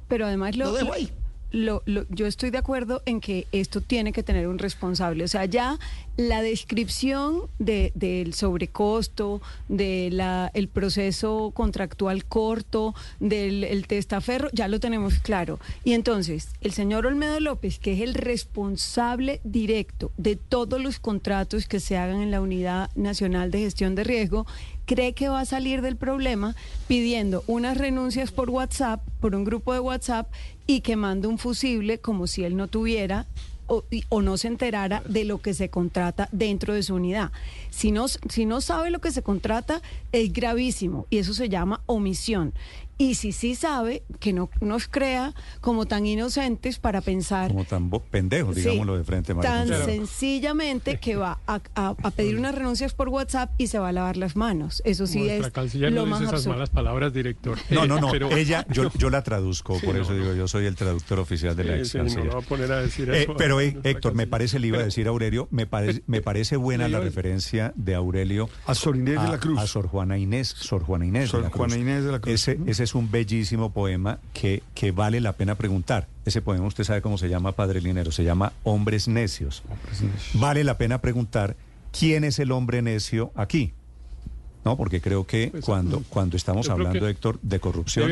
pero 0.08 0.26
además 0.26 0.56
lo, 0.56 0.66
lo 0.66 0.74
dejo 0.74 0.94
ahí 0.94 1.12
lo, 1.54 1.84
yo 2.10 2.26
estoy 2.26 2.50
de 2.50 2.58
acuerdo 2.58 3.02
en 3.06 3.22
que 3.22 3.48
esto 3.52 3.80
tiene 3.80 4.12
que 4.12 4.24
tener 4.24 4.48
un 4.48 4.58
responsable. 4.58 5.24
O 5.24 5.28
sea, 5.28 5.46
ya 5.46 5.80
la 6.18 6.42
descripción 6.42 7.44
de, 7.60 7.92
del 7.96 8.34
sobrecosto, 8.34 9.42
del 9.70 10.22
el 10.54 10.68
proceso 10.68 11.52
contractual 11.54 12.26
corto, 12.26 12.96
del 13.20 13.64
el 13.64 13.88
testaferro, 13.88 14.50
ya 14.52 14.68
lo 14.68 14.80
tenemos 14.80 15.20
claro. 15.20 15.60
Y 15.84 15.94
entonces, 15.94 16.50
el 16.62 16.72
señor 16.72 17.06
Olmedo 17.06 17.40
López, 17.40 17.78
que 17.80 17.94
es 17.94 18.02
el 18.02 18.16
responsable 18.16 19.40
directo 19.44 20.12
de 20.18 20.36
todos 20.36 20.82
los 20.82 21.00
contratos 21.00 21.68
que 21.68 21.80
se 21.80 21.98
hagan 21.98 22.22
en 22.22 22.32
la 22.32 22.42
Unidad 22.42 22.90
Nacional 22.96 23.52
de 23.52 23.60
Gestión 23.60 23.94
de 23.96 24.04
Riesgo, 24.04 24.48
cree 24.86 25.14
que 25.14 25.30
va 25.30 25.42
a 25.42 25.46
salir 25.46 25.82
del 25.82 25.96
problema 25.96 26.56
pidiendo 26.88 27.44
unas 27.48 27.78
renuncias 27.78 28.32
por 28.32 28.50
WhatsApp, 28.50 29.02
por 29.20 29.36
un 29.36 29.44
grupo 29.44 29.74
de 29.74 29.80
WhatsApp, 29.80 30.32
y 30.68 30.82
que 30.82 30.96
mande 30.96 31.28
un 31.28 31.38
fusible 31.38 32.00
como 32.00 32.28
si 32.28 32.44
él 32.44 32.56
no 32.56 32.68
tuviera 32.68 33.26
o, 33.68 33.86
o, 34.10 34.22
no 34.22 34.38
se 34.38 34.50
enterara 34.50 35.02
de 35.08 35.24
lo 35.24 35.42
que 35.42 35.54
se 35.54 35.70
contrata 35.70 36.28
dentro 36.32 36.74
de 36.74 36.84
su 36.84 36.96
unidad. 36.96 37.32
Si 37.70 37.92
no, 37.92 38.08
si 38.08 38.46
no 38.46 38.60
sabe 38.60 38.90
lo 38.90 39.00
que 39.00 39.12
se 39.12 39.24
contrata, 39.24 39.82
es 40.12 40.34
gravísimo 40.34 41.08
y 41.10 41.20
eso 41.20 41.34
se 41.34 41.48
llama 41.48 41.82
omisión. 41.86 42.54
Y 42.98 43.16
si 43.16 43.32
sí 43.32 43.56
sabe, 43.56 44.04
que 44.20 44.34
no 44.34 44.50
nos 44.62 44.88
crea 44.88 45.34
como 45.62 45.86
tan 45.86 46.06
inocentes 46.06 46.80
para 46.80 47.02
pensar... 47.02 47.52
Como 47.52 47.66
tan 47.66 47.90
pendejos, 47.90 48.56
digámoslo 48.56 48.98
de 48.98 49.04
frente. 49.04 49.34
María 49.34 49.66
tan 49.66 49.86
sencillamente 49.86 51.00
que 51.00 51.16
va 51.16 51.40
a, 51.48 51.62
pedir 52.16 52.38
unas 52.38 52.56
renuncias 52.56 52.94
por 52.94 53.10
WhatsApp 53.10 53.52
y 53.58 53.68
se 53.68 53.80
va 53.80 53.90
a 53.90 53.92
lavar 53.92 54.18
las 54.18 54.36
manos. 54.36 54.82
Eso 54.86 55.08
sí 55.08 55.28
es 55.30 55.50
canciller 55.52 55.92
lo 55.92 56.06
no 56.06 56.18
dice 56.18 56.26
esas 56.26 56.48
malas 56.48 56.70
palabras, 56.70 57.14
director. 57.14 57.58
No, 57.70 57.86
no, 57.86 58.00
no. 58.00 58.14
Ella, 58.32 58.66
yo, 58.70 58.92
yo 58.98 59.10
la 59.10 59.24
traduzco, 59.24 59.80
por 59.80 59.96
eso 59.96 60.14
digo, 60.14 60.34
yo 60.34 60.48
soy 60.48 60.66
el 60.66 60.76
traductor 60.76 61.20
oficial 61.20 61.56
de 61.56 61.64
la 61.64 61.78
ex 61.78 61.94
canciller. 61.94 62.26
No 62.26 62.40
a 62.40 62.42
poner 62.42 62.72
a 62.72 62.82
decir 62.82 63.10
eh, 63.12 63.28
pero 63.38 63.60
Héctor, 63.60 64.14
me 64.14 64.28
parece, 64.28 64.60
le 64.60 64.68
iba 64.68 64.80
a 64.80 64.84
decir 64.84 65.08
Aurelio, 65.08 65.48
me, 65.52 65.66
parece 65.66 66.04
me 66.08 66.22
parece 66.22 66.58
buena 66.58 66.88
la 66.88 67.00
referencia 67.00 67.74
de 67.76 67.96
Aurelio 67.96 68.50
a 68.66 68.76
Sor 68.76 68.96
Inés 68.96 69.22
de 69.22 69.28
la 69.30 69.40
Cruz. 69.40 69.60
A 69.60 69.68
Sor 69.68 69.88
Juana 69.88 70.18
Inés, 70.18 70.48
Sor 70.48 70.84
Juana 70.84 71.06
Inés 71.06 71.32
de 71.32 71.42
la 71.42 71.50
Cruz. 71.50 71.58
Juana 71.58 71.78
Inés 71.78 72.04
de 72.04 72.12
la 72.12 72.20
Cruz. 72.20 72.34
Ese, 72.34 72.60
ese 72.66 72.83
es 72.84 72.96
un 72.96 73.10
bellísimo 73.10 73.72
poema 73.72 74.20
que, 74.34 74.64
que 74.76 74.92
vale 74.92 75.22
la 75.22 75.34
pena 75.34 75.56
preguntar. 75.56 76.08
Ese 76.26 76.42
poema 76.42 76.66
usted 76.66 76.84
sabe 76.84 77.02
cómo 77.02 77.18
se 77.18 77.30
llama, 77.30 77.54
Padre 77.54 77.82
Linero, 77.82 78.12
se 78.12 78.24
llama 78.24 78.54
Hombres 78.64 79.08
Necios. 79.08 79.64
Vale 80.34 80.64
la 80.64 80.78
pena 80.78 81.02
preguntar 81.02 81.56
quién 81.98 82.24
es 82.24 82.40
el 82.40 82.52
hombre 82.52 82.82
necio 82.82 83.32
aquí. 83.36 83.74
No, 84.66 84.78
porque 84.78 85.02
creo 85.02 85.26
que 85.26 85.50
pues, 85.52 85.66
cuando, 85.66 86.00
mm, 86.00 86.04
cuando 86.10 86.38
estamos 86.38 86.70
hablando, 86.70 87.08
Héctor, 87.08 87.38
de 87.42 87.60
corrupción, 87.60 88.10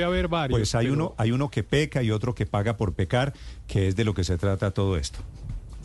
pues 0.50 0.76
hay 0.76 0.90
uno, 0.90 1.14
hay 1.18 1.32
uno 1.32 1.50
que 1.50 1.64
peca 1.64 2.04
y 2.04 2.12
otro 2.12 2.36
que 2.36 2.46
paga 2.46 2.76
por 2.76 2.94
pecar, 2.94 3.34
que 3.68 3.88
es 3.88 3.96
de 3.96 4.04
lo 4.04 4.14
que 4.14 4.26
se 4.26 4.38
trata 4.38 4.72
todo 4.72 4.98
esto. 4.98 5.20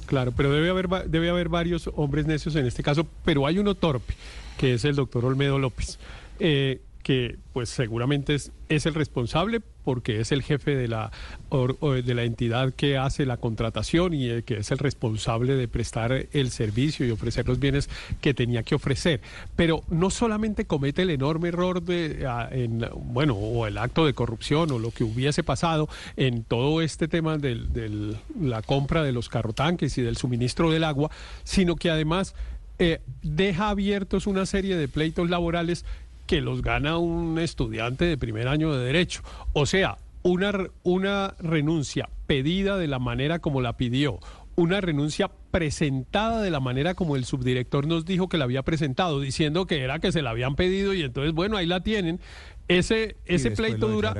Claro, 0.07 0.33
pero 0.33 0.53
debe 0.53 0.71
haber, 0.71 0.89
debe 1.09 1.31
haber 1.31 1.49
varios 1.49 1.91
hombres 1.95 2.27
necios 2.27 2.57
en 2.57 2.67
este 2.67 2.83
caso, 2.83 3.07
pero 3.25 3.47
hay 3.47 3.59
uno 3.59 3.75
torpe, 3.75 4.15
que 4.57 4.75
es 4.75 4.85
el 4.85 4.97
doctor 4.97 5.25
Olmedo 5.25 5.59
López. 5.59 5.99
Eh, 6.39 6.83
que 7.07 7.37
pues 7.53 7.69
seguramente 7.69 8.35
es, 8.35 8.51
es, 8.69 8.85
el 8.85 8.95
responsable 8.95 9.61
porque 9.85 10.19
es 10.19 10.33
el 10.33 10.43
jefe 10.43 10.75
de 10.75 10.89
la, 10.89 11.13
de 11.53 12.15
la 12.15 12.25
entidad 12.25 12.75
que 12.75 12.99
hace 12.99 13.25
la 13.27 13.37
contratación 13.37 14.13
y 14.13 14.27
el 14.27 14.43
que 14.43 14.57
es 14.57 14.73
el 14.73 14.79
responsable 14.79 15.55
de 15.55 15.69
prestar 15.69 16.27
el 16.33 16.51
servicio 16.51 17.07
y 17.07 17.13
ofrecer 17.13 17.47
los 17.47 17.61
bienes 17.61 17.89
que 18.21 18.35
tenía 18.35 18.65
que 18.65 18.75
ofrecer. 18.75 19.21
Pero 19.55 19.85
no 19.89 20.11
solamente 20.11 20.65
comete 20.65 21.03
el 21.03 21.11
enorme 21.11 21.51
error 21.51 21.81
de, 21.81 22.27
en, 22.51 22.85
bueno, 22.97 23.35
o 23.35 23.69
el 23.69 23.79
acto 23.79 24.05
de 24.05 24.13
corrupción 24.13 24.73
o 24.73 24.81
lo 24.81 24.91
que 24.91 25.05
hubiese 25.05 25.45
pasado 25.45 25.89
en 26.17 26.43
todo 26.43 26.83
este 26.83 27.07
tema 27.07 27.39
de 27.39 28.17
la 28.41 28.63
compra 28.63 29.05
de 29.05 29.13
los 29.13 29.29
carrotanques 29.29 29.97
y 29.97 30.03
del 30.03 30.17
suministro 30.17 30.73
del 30.73 30.83
agua, 30.83 31.13
sino 31.45 31.77
que 31.77 31.89
además... 31.89 32.35
Eh, 32.79 33.01
deja 33.23 33.71
abiertos 33.71 34.27
una 34.27 34.45
serie 34.45 34.77
de 34.77 34.87
pleitos 34.87 35.31
laborales 35.31 35.87
que 36.27 36.41
los 36.41 36.63
gana 36.63 36.99
un 36.99 37.39
estudiante 37.39 38.05
de 38.05 38.19
primer 38.19 38.49
año 38.49 38.73
de 38.75 38.85
derecho. 38.85 39.23
O 39.53 39.67
sea, 39.67 39.99
una, 40.23 40.53
una 40.83 41.35
renuncia 41.39 42.09
pedida 42.27 42.77
de 42.77 42.89
la 42.89 42.99
manera 42.99 43.39
como 43.39 43.61
la 43.61 43.77
pidió, 43.77 44.19
una 44.57 44.81
renuncia 44.81 45.31
presentada 45.51 46.43
de 46.43 46.51
la 46.51 46.61
manera 46.61 46.95
como 46.95 47.17
el 47.17 47.25
subdirector 47.25 47.87
nos 47.87 48.05
dijo 48.05 48.29
que 48.29 48.39
la 48.39 48.45
había 48.45 48.63
presentado, 48.63 49.21
diciendo 49.21 49.67
que 49.67 49.83
era 49.83 49.99
que 50.01 50.13
se 50.13 50.23
la 50.23 50.31
habían 50.31 50.57
pedido 50.57 50.95
y 50.95 51.03
entonces, 51.03 51.33
bueno, 51.33 51.57
ahí 51.57 51.67
la 51.67 51.83
tienen. 51.83 52.21
Ese, 52.69 53.17
ese 53.27 53.53
pleito 53.53 53.87
dura 53.87 54.13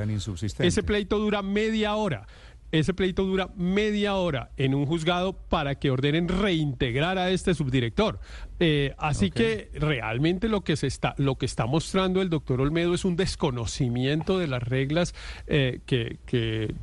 ese 0.59 0.83
pleito 0.83 1.19
dura 1.19 1.41
media 1.41 1.95
hora. 1.95 2.27
Ese 2.71 2.93
pleito 2.93 3.23
dura 3.23 3.49
media 3.55 4.15
hora 4.15 4.51
en 4.57 4.75
un 4.75 4.85
juzgado 4.85 5.33
para 5.33 5.75
que 5.75 5.89
ordenen 5.89 6.27
reintegrar 6.27 7.17
a 7.17 7.29
este 7.29 7.53
subdirector. 7.53 8.19
Eh, 8.59 8.93
así 8.97 9.31
que 9.31 9.69
realmente 9.73 10.49
lo 10.49 10.61
que 10.61 10.75
se 10.75 10.87
está, 10.87 11.15
lo 11.17 11.37
que 11.37 11.45
está 11.45 11.65
mostrando 11.65 12.21
el 12.21 12.29
doctor 12.29 12.59
Olmedo 12.59 12.93
es 12.93 13.05
un 13.05 13.15
desconocimiento 13.15 14.37
de 14.37 14.47
las 14.47 14.63
reglas 14.63 15.15
eh, 15.47 15.79
que, 15.85 16.73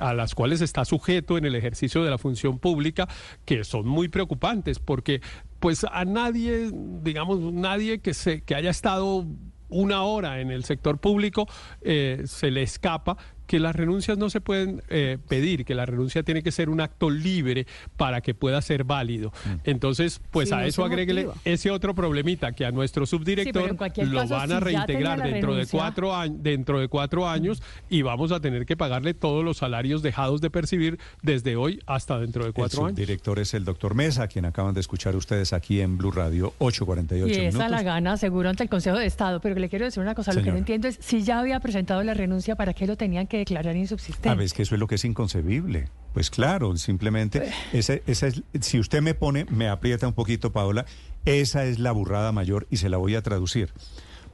a 0.00 0.14
las 0.14 0.34
cuales 0.34 0.62
está 0.62 0.86
sujeto 0.86 1.36
en 1.36 1.44
el 1.44 1.54
ejercicio 1.54 2.02
de 2.02 2.10
la 2.10 2.16
función 2.16 2.58
pública, 2.58 3.06
que 3.44 3.64
son 3.64 3.86
muy 3.86 4.08
preocupantes, 4.08 4.78
porque 4.78 5.20
pues 5.58 5.84
a 5.84 6.06
nadie, 6.06 6.70
digamos, 6.72 7.40
nadie 7.52 7.98
que 7.98 8.14
se, 8.14 8.42
que 8.42 8.54
haya 8.54 8.70
estado 8.70 9.26
una 9.70 10.02
hora 10.02 10.40
en 10.40 10.50
el 10.50 10.64
sector 10.64 10.98
público 10.98 11.46
eh, 11.80 12.22
se 12.26 12.50
le 12.50 12.62
escapa 12.62 13.16
que 13.50 13.58
las 13.58 13.74
renuncias 13.74 14.16
no 14.16 14.30
se 14.30 14.40
pueden 14.40 14.80
eh, 14.90 15.18
pedir, 15.26 15.64
que 15.64 15.74
la 15.74 15.84
renuncia 15.84 16.22
tiene 16.22 16.40
que 16.40 16.52
ser 16.52 16.70
un 16.70 16.80
acto 16.80 17.10
libre 17.10 17.66
para 17.96 18.20
que 18.20 18.32
pueda 18.32 18.62
ser 18.62 18.84
válido. 18.84 19.32
Mm. 19.44 19.48
Entonces, 19.64 20.20
pues 20.30 20.52
a 20.52 20.64
eso 20.66 20.84
agréguele 20.84 21.26
ese 21.44 21.72
otro 21.72 21.92
problemita 21.92 22.52
que 22.52 22.64
a 22.64 22.70
nuestro 22.70 23.06
subdirector 23.06 23.76
lo 24.06 24.28
van 24.28 24.52
a 24.52 24.60
reintegrar 24.60 25.24
dentro 25.24 25.56
de 25.56 25.66
cuatro 25.66 26.14
años, 26.14 26.36
dentro 26.40 26.78
de 26.78 26.86
cuatro 26.86 27.28
años 27.28 27.60
y 27.88 28.02
vamos 28.02 28.30
a 28.30 28.38
tener 28.38 28.66
que 28.66 28.76
pagarle 28.76 29.14
todos 29.14 29.44
los 29.44 29.56
salarios 29.56 30.00
dejados 30.00 30.40
de 30.40 30.48
percibir 30.50 31.00
desde 31.20 31.56
hoy 31.56 31.80
hasta 31.86 32.20
dentro 32.20 32.44
de 32.44 32.52
cuatro 32.52 32.82
años. 32.86 33.00
El 33.00 33.04
director 33.04 33.40
es 33.40 33.52
el 33.54 33.64
doctor 33.64 33.96
Mesa, 33.96 34.28
quien 34.28 34.44
acaban 34.44 34.74
de 34.74 34.80
escuchar 34.80 35.16
ustedes 35.16 35.52
aquí 35.52 35.80
en 35.80 35.98
Blue 35.98 36.12
Radio 36.12 36.54
848 36.58 37.26
y 37.26 37.46
esa 37.46 37.68
la 37.68 37.82
gana 37.82 38.16
seguro 38.16 38.48
ante 38.48 38.62
el 38.62 38.68
Consejo 38.68 38.96
de 38.96 39.06
Estado, 39.06 39.40
pero 39.40 39.56
le 39.56 39.68
quiero 39.68 39.86
decir 39.86 40.00
una 40.00 40.14
cosa, 40.14 40.32
lo 40.34 40.40
que 40.40 40.52
no 40.52 40.58
entiendo 40.58 40.86
es 40.86 41.00
si 41.00 41.24
ya 41.24 41.40
había 41.40 41.58
presentado 41.58 42.00
la 42.04 42.14
renuncia, 42.14 42.54
¿para 42.54 42.74
qué 42.74 42.86
lo 42.86 42.96
tenían 42.96 43.26
que 43.26 43.39
declarar 43.40 43.76
insubsistente. 43.76 44.28
A 44.28 44.34
ver, 44.34 44.50
que 44.52 44.62
eso 44.62 44.74
es 44.74 44.78
lo 44.80 44.86
que 44.86 44.94
es 44.94 45.04
inconcebible. 45.04 45.88
Pues 46.12 46.30
claro, 46.30 46.76
simplemente, 46.76 47.52
pues. 47.72 47.90
esa, 47.90 48.26
es, 48.26 48.42
si 48.60 48.78
usted 48.78 49.02
me 49.02 49.14
pone, 49.14 49.44
me 49.46 49.68
aprieta 49.68 50.06
un 50.06 50.14
poquito, 50.14 50.52
Paola, 50.52 50.86
esa 51.24 51.64
es 51.64 51.78
la 51.78 51.92
burrada 51.92 52.32
mayor 52.32 52.66
y 52.70 52.78
se 52.78 52.88
la 52.88 52.96
voy 52.96 53.14
a 53.14 53.22
traducir. 53.22 53.72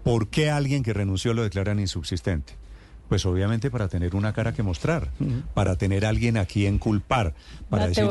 ¿Por 0.05 0.29
qué 0.29 0.51
alguien 0.51 0.83
que 0.83 0.93
renunció 0.93 1.35
lo 1.35 1.43
declaran 1.43 1.81
insubsistente? 1.81 2.55
Pues 3.09 3.25
obviamente 3.25 3.71
para 3.71 3.89
tener 3.89 4.17
una 4.17 4.33
cara 4.33 4.53
que 4.53 4.63
mostrar, 4.63 5.11
para 5.55 5.77
tener 5.77 6.05
a 6.05 6.09
alguien 6.09 6.37
a 6.37 6.45
quien 6.45 6.79
culpar, 6.79 7.35
para 7.71 7.87
decir, 7.87 8.07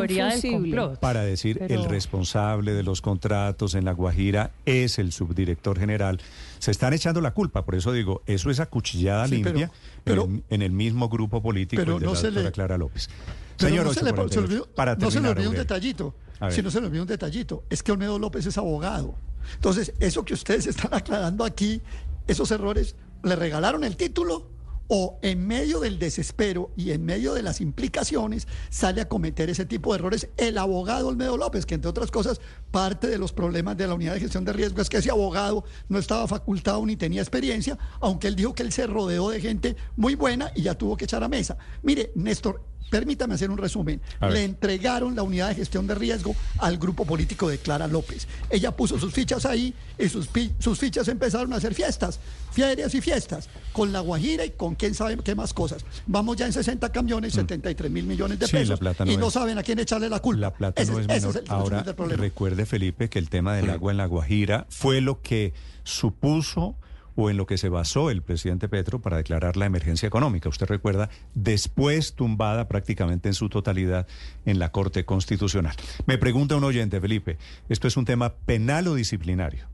para 1.02 1.24
decir 1.24 1.62
el 1.68 1.86
responsable 1.86 2.74
de 2.74 2.84
los 2.84 3.02
contratos 3.02 3.76
en 3.76 3.84
La 3.84 3.92
Guajira 3.92 4.52
es 4.66 4.98
el 4.98 5.12
subdirector 5.12 5.78
general. 5.78 6.22
Se 6.60 6.72
están 6.72 6.94
echando 6.94 7.20
la 7.20 7.32
culpa, 7.32 7.66
por 7.66 7.76
eso 7.76 7.92
digo, 7.92 8.22
eso 8.26 8.50
es 8.50 8.60
acuchillada 8.60 9.28
limpia 9.28 9.70
pero, 10.04 10.30
en, 10.50 10.62
el 10.62 10.72
mismo 10.72 11.10
grupo 11.10 11.42
político 11.42 11.82
de 11.82 12.00
la 12.00 12.00
doctora 12.00 12.52
Clara 12.52 12.78
López. 12.78 13.10
Señor, 13.58 13.86
no 13.86 13.94
se, 13.94 14.04
le, 14.04 14.12
olvidó, 14.12 14.68
no 14.98 15.12
se 15.12 15.20
le 15.22 15.30
olvidó 15.30 15.50
un 15.50 15.56
detallito. 15.56 16.16
Si 16.50 16.62
no 16.62 16.72
se 16.72 16.80
le 16.80 16.88
olvidó 16.88 17.04
un 17.04 17.08
detallito, 17.08 17.64
es 17.70 17.84
que 17.84 17.92
Olmedo 17.92 18.20
López 18.20 18.46
es 18.46 18.58
abogado. 18.58 19.16
Entonces, 19.56 19.94
eso 20.00 20.26
que 20.26 20.34
ustedes 20.34 20.68
están 20.68 20.94
aclarando 20.94 21.44
aquí, 21.44 21.82
esos 22.28 22.52
errores, 22.52 22.96
le 23.24 23.36
regalaron 23.36 23.84
el 23.84 23.96
título 23.96 24.55
o 24.88 25.20
en 25.22 25.46
medio 25.48 25.80
del 25.80 26.00
desespero 26.00 26.72
y 26.76 26.92
en 26.92 27.06
medio 27.06 27.34
de 27.34 27.44
las 27.44 27.62
implicaciones 27.62 28.48
sale 28.70 29.02
a 29.02 29.08
cometer 29.08 29.50
ese 29.50 29.66
tipo 29.66 29.92
de 29.92 30.00
errores 30.00 30.30
el 30.38 30.58
abogado 30.58 31.08
Olmedo 31.08 31.38
López, 31.38 31.66
que 31.66 31.76
entre 31.76 31.90
otras 31.90 32.12
cosas 32.12 32.40
parte 32.72 33.08
de 33.08 33.18
los 33.18 33.34
problemas 33.34 33.78
de 33.78 33.88
la 33.88 33.96
unidad 33.96 34.14
de 34.14 34.20
gestión 34.20 34.46
de 34.46 34.54
riesgo 34.54 34.82
es 34.82 34.90
que 34.90 34.98
ese 34.98 35.12
abogado 35.12 35.64
no 35.90 36.00
estaba 36.00 36.28
facultado 36.28 36.86
ni 36.86 36.96
tenía 36.96 37.22
experiencia, 37.22 37.78
aunque 38.00 38.28
él 38.28 38.36
dijo 38.36 38.54
que 38.54 38.64
él 38.64 38.72
se 38.72 38.88
rodeó 38.88 39.30
de 39.30 39.42
gente 39.42 39.76
muy 39.96 40.16
buena 40.16 40.52
y 40.56 40.64
ya 40.64 40.76
tuvo 40.76 40.98
que 40.98 41.06
echar 41.06 41.24
a 41.24 41.28
mesa. 41.28 41.58
Mire, 41.82 42.12
Néstor, 42.16 42.62
permítame 42.90 43.34
hacer 43.36 43.50
un 43.50 43.58
resumen. 43.58 44.02
Le 44.22 44.44
entregaron 44.44 45.16
la 45.16 45.24
unidad 45.24 45.50
de 45.50 45.56
gestión 45.56 45.88
de 45.88 45.96
riesgo 45.96 46.36
al 46.60 46.78
grupo 46.78 47.06
político 47.06 47.50
de 47.50 47.58
Clara 47.58 47.88
López. 47.88 48.28
Ella 48.50 48.72
puso 48.72 49.00
sus 49.00 49.14
fichas 49.14 49.46
ahí 49.46 49.74
y 49.98 50.10
sus, 50.10 50.30
sus 50.60 50.80
fichas 50.80 51.08
empezaron 51.08 51.52
a 51.54 51.58
hacer 51.58 51.74
fiestas, 51.74 52.20
ferias 52.52 52.94
y 52.96 53.02
fiestas, 53.02 53.50
con 53.74 53.92
La 53.92 54.00
Guajira 54.00 54.46
y 54.46 54.52
con 54.52 54.76
quién 54.76 54.94
sabe 54.94 55.18
qué 55.18 55.36
más 55.36 55.54
cosas. 55.54 55.86
Vamos 56.08 56.38
ya 56.38 56.46
en 56.46 56.54
60 56.54 56.92
camiones, 56.92 57.34
73 57.34 57.90
mm. 57.90 57.94
mil 57.94 58.06
millones 58.06 58.40
de 58.40 58.48
pesos. 58.48 58.80
y 59.06 59.18
no 59.18 59.30
saben 59.30 59.58
a 59.58 59.64
quién 59.64 59.80
echarle 59.80 60.10
la 60.10 60.20
culpa. 60.20 60.42
La 60.42 60.54
plata 60.54 60.84
no 60.86 61.00
es 61.00 61.08
menor. 61.08 61.44
Ahora, 61.48 61.84
recuerde, 62.16 62.66
Felipe, 62.66 63.10
que 63.10 63.20
el 63.20 63.30
tema 63.30 63.56
del 63.56 63.70
agua 63.70 63.92
en 63.92 63.98
La 63.98 64.06
Guajira 64.06 64.66
fue 64.70 65.02
lo 65.02 65.22
que 65.22 65.54
supuso 65.84 66.76
o 67.16 67.30
en 67.30 67.38
lo 67.38 67.46
que 67.46 67.58
se 67.58 67.70
basó 67.70 68.10
el 68.10 68.22
presidente 68.22 68.70
Petro 68.70 69.02
para 69.02 69.18
declarar 69.18 69.58
la 69.58 69.66
emergencia 69.66 70.08
económica. 70.08 70.50
Usted 70.50 70.68
recuerda, 70.68 71.10
después 71.34 72.14
tumbada 72.14 72.68
prácticamente 72.68 73.30
en 73.30 73.34
su 73.34 73.50
totalidad 73.50 74.08
en 74.46 74.60
la 74.60 74.72
Corte 74.72 75.06
Constitucional. 75.06 75.76
Me 76.06 76.18
pregunta 76.18 76.56
un 76.56 76.64
oyente, 76.64 77.00
Felipe, 77.00 77.38
¿esto 77.70 77.88
es 77.88 77.98
un 77.98 78.06
tema 78.06 78.34
penal 78.46 78.88
o 78.88 78.96
disciplinario? 78.96 79.68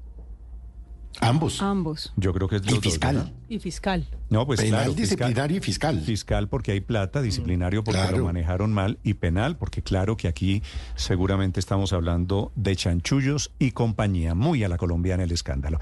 Ambos. 1.19 1.61
Ambos. 1.61 2.13
Yo 2.15 2.33
creo 2.33 2.47
que 2.47 2.55
es 2.57 2.63
y 2.65 2.79
fiscal. 2.79 3.33
y 3.49 3.59
fiscal. 3.59 4.07
No, 4.29 4.45
pues 4.47 4.61
penal, 4.61 4.95
disciplinario 4.95 5.57
y 5.57 5.59
fiscal. 5.59 5.99
Fiscal 6.01 6.47
porque 6.47 6.71
hay 6.71 6.81
plata, 6.81 7.21
disciplinario 7.21 7.83
porque 7.83 8.01
lo 8.11 8.25
manejaron 8.25 8.73
mal 8.73 8.97
y 9.03 9.15
penal 9.15 9.57
porque 9.57 9.83
claro 9.83 10.15
que 10.15 10.27
aquí 10.27 10.63
seguramente 10.95 11.59
estamos 11.59 11.93
hablando 11.93 12.51
de 12.55 12.75
chanchullos 12.75 13.51
y 13.59 13.71
compañía, 13.71 14.35
muy 14.35 14.63
a 14.63 14.69
la 14.69 14.77
colombiana 14.77 15.23
el 15.23 15.31
escándalo. 15.31 15.79